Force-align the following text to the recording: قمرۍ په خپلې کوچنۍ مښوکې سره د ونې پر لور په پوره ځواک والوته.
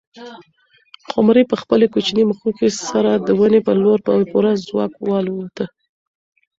قمرۍ 1.11 1.43
په 1.51 1.55
خپلې 1.61 1.85
کوچنۍ 1.93 2.23
مښوکې 2.29 2.67
سره 2.89 3.11
د 3.27 3.27
ونې 3.39 3.59
پر 3.67 3.75
لور 3.83 3.99
په 4.05 4.11
پوره 4.31 4.51
ځواک 4.67 4.93
والوته. 5.09 5.65